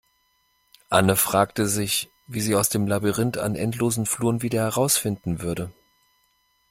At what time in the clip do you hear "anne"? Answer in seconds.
0.89-1.15